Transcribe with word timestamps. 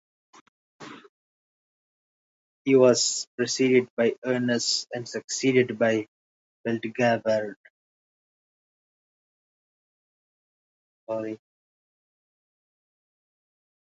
He 2.65 2.75
was 2.75 3.27
preceded 3.37 3.87
by 3.95 4.15
Oenus 4.25 4.87
and 4.91 5.07
succeeded 5.07 5.77
by 5.77 6.07
Beldgabred. 6.65 7.53